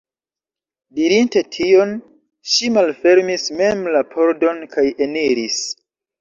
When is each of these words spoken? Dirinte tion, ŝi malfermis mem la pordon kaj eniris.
Dirinte 0.99 1.43
tion, 1.57 1.91
ŝi 2.53 2.71
malfermis 2.79 3.45
mem 3.61 3.85
la 3.97 4.03
pordon 4.15 4.65
kaj 4.75 4.87
eniris. 5.09 5.63